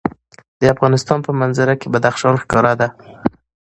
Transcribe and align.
د 0.59 0.63
افغانستان 0.73 1.19
په 1.25 1.31
منظره 1.39 1.73
کې 1.79 1.91
بدخشان 1.93 2.35
ښکاره 2.43 2.73
ده. 2.79 2.87